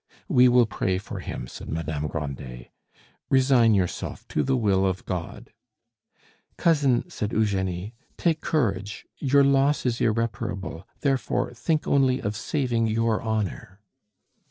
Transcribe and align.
"We 0.27 0.47
will 0.49 0.65
pray 0.65 0.97
for 0.97 1.19
him," 1.19 1.45
said 1.45 1.69
Madame 1.69 2.07
Grandet. 2.07 2.71
"Resign 3.29 3.75
yourself 3.75 4.27
to 4.29 4.41
the 4.41 4.57
will 4.57 4.83
of 4.83 5.05
God." 5.05 5.53
"Cousin," 6.57 7.07
said 7.07 7.31
Eugenie, 7.33 7.93
"take 8.17 8.41
courage! 8.41 9.05
Your 9.19 9.43
loss 9.43 9.85
is 9.85 10.01
irreparable; 10.01 10.87
therefore 11.01 11.53
think 11.53 11.85
only 11.85 12.19
of 12.19 12.35
saving 12.35 12.87
your 12.87 13.21
honor." 13.21 13.79